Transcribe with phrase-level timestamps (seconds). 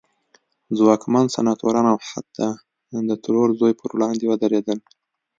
[0.77, 2.49] ځواکمن سناتوران او حتی
[3.09, 4.79] د ترور زوی پر وړاندې ودرېدل.